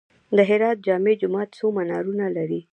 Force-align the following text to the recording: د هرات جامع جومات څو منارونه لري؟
د 0.35 0.37
هرات 0.49 0.77
جامع 0.85 1.13
جومات 1.21 1.49
څو 1.57 1.65
منارونه 1.75 2.25
لري؟ 2.37 2.61